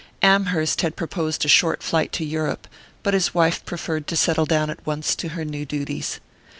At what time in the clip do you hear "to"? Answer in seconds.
2.13-2.25, 4.07-4.15, 5.13-5.27